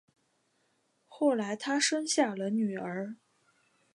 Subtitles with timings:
[1.05, 3.17] 后来他生下了女儿